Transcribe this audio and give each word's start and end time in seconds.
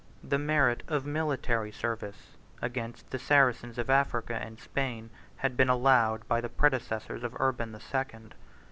The 0.23 0.39
merit 0.39 0.81
of 0.87 1.05
military 1.05 1.71
service 1.71 2.35
against 2.59 3.11
the 3.11 3.19
Saracens 3.19 3.77
of 3.77 3.91
Africa 3.91 4.33
and 4.33 4.59
Spain 4.59 5.11
had 5.35 5.55
been 5.55 5.69
allowed 5.69 6.27
by 6.27 6.41
the 6.41 6.49
predecessors 6.49 7.23
of 7.23 7.37
Urban 7.39 7.71
the 7.71 7.79
Second. 7.79 8.33